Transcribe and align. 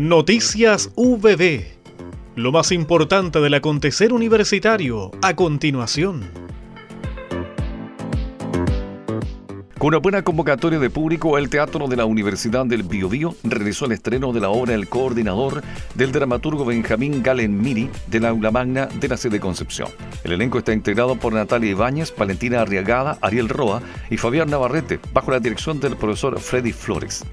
Noticias 0.00 0.92
VB. 0.94 1.64
Lo 2.36 2.52
más 2.52 2.70
importante 2.70 3.40
del 3.40 3.54
acontecer 3.54 4.12
universitario 4.12 5.10
a 5.22 5.34
continuación. 5.34 6.30
Con 9.76 9.88
una 9.88 9.98
buena 9.98 10.22
convocatoria 10.22 10.78
de 10.78 10.88
público, 10.88 11.36
el 11.36 11.50
Teatro 11.50 11.88
de 11.88 11.96
la 11.96 12.04
Universidad 12.04 12.64
del 12.64 12.84
Biobío 12.84 13.34
realizó 13.42 13.86
el 13.86 13.92
estreno 13.92 14.32
de 14.32 14.38
la 14.38 14.50
obra 14.50 14.74
El 14.74 14.88
Coordinador 14.88 15.64
del 15.96 16.12
dramaturgo 16.12 16.64
Benjamín 16.64 17.20
Galen 17.20 17.60
Miri 17.60 17.90
del 18.06 18.26
aula 18.26 18.52
magna 18.52 18.86
de 18.86 19.08
la 19.08 19.16
sede 19.16 19.40
Concepción. 19.40 19.88
El 20.22 20.30
elenco 20.30 20.58
está 20.58 20.72
integrado 20.72 21.16
por 21.16 21.32
Natalia 21.32 21.72
Ibáñez, 21.72 22.14
Valentina 22.16 22.60
Arriagada, 22.60 23.18
Ariel 23.20 23.48
Roa 23.48 23.82
y 24.10 24.16
Fabián 24.16 24.48
Navarrete, 24.48 25.00
bajo 25.12 25.32
la 25.32 25.40
dirección 25.40 25.80
del 25.80 25.96
profesor 25.96 26.38
Freddy 26.38 26.70
Flores. 26.70 27.24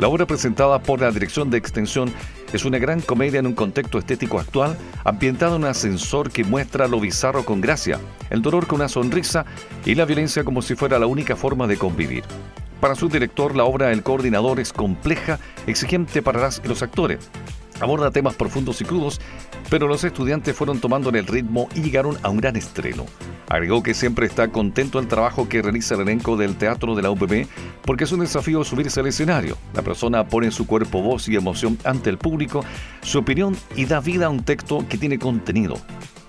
La 0.00 0.08
obra 0.08 0.26
presentada 0.26 0.82
por 0.82 1.00
la 1.00 1.10
Dirección 1.12 1.50
de 1.50 1.58
Extensión 1.58 2.12
es 2.52 2.64
una 2.64 2.78
gran 2.78 3.00
comedia 3.00 3.38
en 3.38 3.46
un 3.46 3.54
contexto 3.54 3.98
estético 3.98 4.40
actual, 4.40 4.76
ambientada 5.04 5.54
en 5.54 5.62
un 5.62 5.68
ascensor 5.68 6.30
que 6.30 6.42
muestra 6.42 6.88
lo 6.88 6.98
bizarro 6.98 7.44
con 7.44 7.60
gracia, 7.60 8.00
el 8.30 8.42
dolor 8.42 8.66
con 8.66 8.80
una 8.80 8.88
sonrisa 8.88 9.44
y 9.84 9.94
la 9.94 10.04
violencia 10.04 10.42
como 10.42 10.62
si 10.62 10.74
fuera 10.74 10.98
la 10.98 11.06
única 11.06 11.36
forma 11.36 11.68
de 11.68 11.76
convivir. 11.76 12.24
Para 12.80 12.96
su 12.96 13.08
director, 13.08 13.54
la 13.54 13.64
obra 13.64 13.92
El 13.92 14.02
Coordinador 14.02 14.58
es 14.58 14.72
compleja, 14.72 15.38
exigente 15.66 16.22
para 16.22 16.40
las 16.40 16.60
y 16.64 16.68
los 16.68 16.82
actores. 16.82 17.30
Aborda 17.80 18.10
temas 18.10 18.34
profundos 18.34 18.80
y 18.80 18.84
crudos, 18.84 19.20
pero 19.70 19.88
los 19.88 20.04
estudiantes 20.04 20.56
fueron 20.56 20.80
tomando 20.80 21.08
en 21.08 21.16
el 21.16 21.26
ritmo 21.26 21.68
y 21.74 21.82
llegaron 21.82 22.16
a 22.22 22.28
un 22.28 22.38
gran 22.38 22.56
estreno. 22.56 23.04
Agregó 23.48 23.82
que 23.82 23.94
siempre 23.94 24.26
está 24.26 24.48
contento 24.48 24.98
del 24.98 25.08
trabajo 25.08 25.48
que 25.48 25.62
realiza 25.62 25.94
el 25.94 26.02
elenco 26.02 26.36
del 26.36 26.56
teatro 26.56 26.94
de 26.94 27.02
la 27.02 27.10
UPB 27.10 27.46
porque 27.84 28.04
es 28.04 28.12
un 28.12 28.20
desafío 28.20 28.64
subirse 28.64 29.00
al 29.00 29.06
escenario. 29.06 29.58
La 29.74 29.82
persona 29.82 30.26
pone 30.26 30.50
su 30.50 30.66
cuerpo, 30.66 31.02
voz 31.02 31.28
y 31.28 31.36
emoción 31.36 31.78
ante 31.84 32.10
el 32.10 32.18
público, 32.18 32.64
su 33.02 33.18
opinión 33.18 33.56
y 33.76 33.84
da 33.84 34.00
vida 34.00 34.26
a 34.26 34.30
un 34.30 34.44
texto 34.44 34.86
que 34.88 34.98
tiene 34.98 35.18
contenido. 35.18 35.76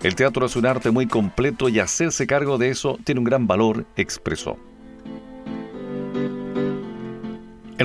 El 0.04 0.16
teatro 0.16 0.46
es 0.46 0.56
un 0.56 0.66
arte 0.66 0.92
muy 0.92 1.08
completo 1.08 1.70
y 1.70 1.80
hacerse 1.80 2.28
cargo 2.28 2.58
de 2.58 2.70
eso 2.70 3.00
tiene 3.04 3.20
un 3.20 3.26
gran 3.26 3.48
valor, 3.48 3.86
expresó. 3.96 4.58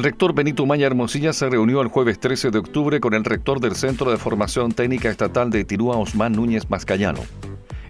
El 0.01 0.05
rector 0.05 0.33
Benito 0.33 0.65
Maya 0.65 0.87
Hermosilla 0.87 1.35
se 1.35 1.51
reunió 1.51 1.83
el 1.83 1.89
jueves 1.89 2.19
13 2.19 2.51
de 2.51 2.59
octubre 2.59 3.01
con 3.01 3.13
el 3.13 3.23
rector 3.23 3.61
del 3.61 3.75
Centro 3.75 4.11
de 4.11 4.17
Formación 4.17 4.73
Técnica 4.73 5.11
Estatal 5.11 5.51
de 5.51 5.63
Tirúa, 5.63 5.99
Osman 5.99 6.33
Núñez 6.33 6.71
Mascayano. 6.71 7.21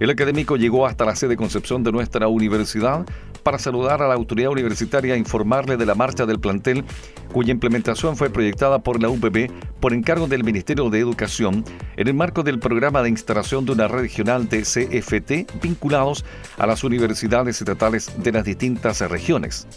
El 0.00 0.11
académico 0.11 0.56
llegó 0.56 0.86
hasta 0.86 1.05
la 1.05 1.14
sede 1.14 1.36
Concepción 1.36 1.84
de 1.84 1.92
nuestra 1.92 2.27
universidad 2.27 3.06
para 3.44 3.61
saludar 3.61 4.02
a 4.02 4.08
la 4.08 4.14
autoridad 4.14 4.50
universitaria 4.50 5.14
e 5.14 5.19
informarle 5.19 5.77
de 5.77 5.86
la 5.86 5.94
marcha 5.94 6.27
del 6.27 6.41
plantel, 6.41 6.84
cuya 7.33 7.52
implementación 7.52 8.17
fue 8.17 8.28
proyectada 8.28 8.80
por 8.80 9.00
la 9.00 9.08
UPB 9.08 9.48
por 9.78 9.92
encargo 9.92 10.27
del 10.27 10.42
Ministerio 10.42 10.91
de 10.91 10.98
Educación 10.98 11.64
en 11.97 12.08
el 12.08 12.14
marco 12.14 12.42
del 12.42 12.58
programa 12.58 13.02
de 13.02 13.11
instalación 13.11 13.64
de 13.67 13.72
una 13.72 13.86
red 13.86 14.00
regional 14.00 14.48
de 14.48 14.62
CFT 14.62 15.62
vinculados 15.62 16.24
a 16.58 16.67
las 16.67 16.83
universidades 16.83 17.61
estatales 17.61 18.12
de 18.20 18.33
las 18.33 18.45
distintas 18.45 19.00
regiones. 19.02 19.69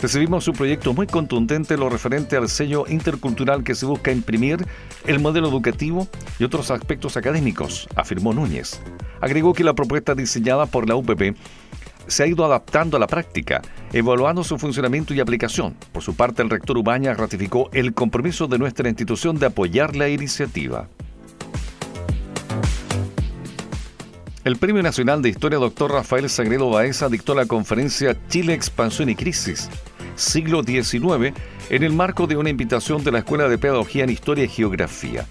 Recibimos 0.00 0.46
un 0.48 0.54
proyecto 0.54 0.92
muy 0.92 1.06
contundente 1.06 1.74
en 1.74 1.80
lo 1.80 1.88
referente 1.88 2.36
al 2.36 2.48
sello 2.48 2.84
intercultural 2.88 3.64
que 3.64 3.74
se 3.74 3.86
busca 3.86 4.12
imprimir, 4.12 4.66
el 5.06 5.20
modelo 5.20 5.48
educativo 5.48 6.08
y 6.38 6.44
otros 6.44 6.70
aspectos 6.70 7.16
académicos, 7.16 7.88
afirmó 7.94 8.32
Núñez. 8.34 8.80
Agregó 9.20 9.54
que 9.54 9.64
la 9.64 9.74
propuesta 9.74 10.14
diseñada 10.14 10.66
por 10.66 10.88
la 10.88 10.96
UPP 10.96 11.36
se 12.06 12.22
ha 12.22 12.26
ido 12.26 12.44
adaptando 12.44 12.96
a 12.96 13.00
la 13.00 13.06
práctica, 13.06 13.62
evaluando 13.92 14.44
su 14.44 14.58
funcionamiento 14.58 15.14
y 15.14 15.20
aplicación. 15.20 15.74
Por 15.92 16.02
su 16.02 16.14
parte, 16.14 16.42
el 16.42 16.50
rector 16.50 16.76
Ubaña 16.76 17.14
ratificó 17.14 17.70
el 17.72 17.94
compromiso 17.94 18.46
de 18.46 18.58
nuestra 18.58 18.88
institución 18.88 19.38
de 19.38 19.46
apoyar 19.46 19.96
la 19.96 20.08
iniciativa. 20.08 20.88
El 24.44 24.56
Premio 24.56 24.82
Nacional 24.82 25.22
de 25.22 25.30
Historia 25.30 25.58
Dr. 25.58 25.90
Rafael 25.90 26.28
Sagredo 26.28 26.68
Baeza 26.68 27.08
dictó 27.08 27.34
la 27.34 27.46
conferencia 27.46 28.14
Chile 28.28 28.52
Expansión 28.52 29.08
y 29.08 29.14
Crisis, 29.14 29.70
siglo 30.16 30.62
XIX, 30.62 31.34
en 31.70 31.82
el 31.82 31.94
marco 31.94 32.26
de 32.26 32.36
una 32.36 32.50
invitación 32.50 33.02
de 33.02 33.10
la 33.10 33.20
Escuela 33.20 33.48
de 33.48 33.56
Pedagogía 33.56 34.04
en 34.04 34.10
Historia 34.10 34.44
y 34.44 34.48
Geografía. 34.48 35.26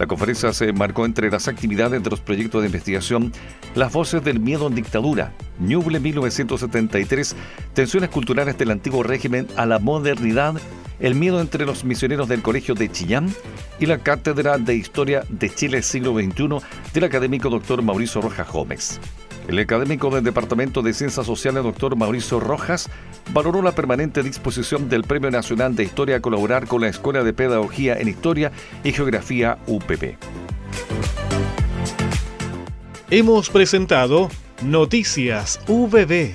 La 0.00 0.08
conferencia 0.08 0.52
se 0.52 0.72
marcó 0.72 1.06
entre 1.06 1.30
las 1.30 1.46
actividades 1.46 2.02
de 2.02 2.10
los 2.10 2.20
proyectos 2.20 2.60
de 2.60 2.66
investigación 2.66 3.32
Las 3.76 3.92
voces 3.92 4.24
del 4.24 4.40
miedo 4.40 4.66
en 4.66 4.74
dictadura, 4.74 5.32
Ñuble 5.60 6.00
1973, 6.00 7.36
Tensiones 7.72 8.10
culturales 8.10 8.58
del 8.58 8.72
antiguo 8.72 9.04
régimen 9.04 9.46
a 9.56 9.64
la 9.64 9.78
modernidad, 9.78 10.54
El 10.98 11.14
miedo 11.14 11.40
entre 11.40 11.66
los 11.66 11.84
misioneros 11.84 12.28
del 12.28 12.42
Colegio 12.42 12.74
de 12.74 12.90
Chillán 12.90 13.34
y 13.78 13.86
la 13.86 13.98
Cátedra 13.98 14.56
de 14.56 14.74
Historia 14.74 15.24
de 15.28 15.54
Chile 15.54 15.82
siglo 15.82 16.14
XXI 16.14 16.64
del 16.94 17.04
académico 17.04 17.50
doctor 17.50 17.82
Mauricio 17.82 18.22
Rojas 18.22 18.50
Gómez. 18.50 18.98
El 19.46 19.58
académico 19.58 20.10
del 20.10 20.24
Departamento 20.24 20.82
de 20.82 20.92
Ciencias 20.92 21.26
Sociales, 21.26 21.62
doctor 21.62 21.94
Mauricio 21.96 22.40
Rojas, 22.40 22.88
valoró 23.32 23.62
la 23.62 23.72
permanente 23.72 24.22
disposición 24.22 24.88
del 24.88 25.04
Premio 25.04 25.30
Nacional 25.30 25.76
de 25.76 25.84
Historia 25.84 26.16
a 26.16 26.20
colaborar 26.20 26.66
con 26.66 26.80
la 26.80 26.88
Escuela 26.88 27.22
de 27.22 27.32
Pedagogía 27.32 27.96
en 27.98 28.08
Historia 28.08 28.50
y 28.82 28.92
Geografía 28.92 29.58
UPP. 29.66 30.16
Hemos 33.10 33.50
presentado 33.50 34.30
Noticias 34.62 35.60
VB 35.68 36.34